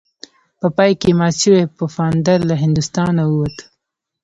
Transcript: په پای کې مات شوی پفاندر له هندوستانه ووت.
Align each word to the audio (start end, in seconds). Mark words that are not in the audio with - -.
په 0.59 0.67
پای 0.75 0.91
کې 1.01 1.11
مات 1.19 1.35
شوی 1.41 1.61
پفاندر 1.77 2.39
له 2.49 2.55
هندوستانه 2.63 3.23
ووت. 3.27 3.57